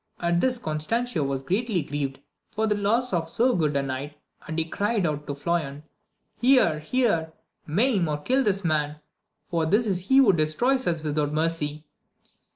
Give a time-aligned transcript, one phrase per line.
[0.19, 4.57] At this Constancio was greatly grieved for the loss of so good a knight, and
[4.57, 5.83] he cried out to Floyan,
[6.39, 6.79] Here!
[6.79, 7.33] here!
[7.67, 8.95] maim or kill this man!
[9.51, 11.85] for this is he who destroys us without mercy